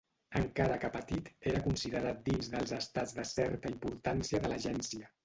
Encara 0.37 0.77
que 0.85 0.89
petit 0.93 1.27
era 1.51 1.61
considerat 1.67 2.23
dins 2.29 2.49
dels 2.53 2.73
estats 2.79 3.13
de 3.19 3.27
certa 3.33 3.73
importància 3.75 4.41
de 4.47 4.53
l'agència. 4.55 5.13